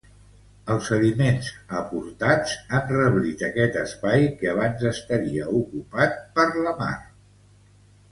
[0.75, 1.49] Els sediments
[1.79, 6.95] aportats han reblit aquest espai que abans estaria ocupat per la mar.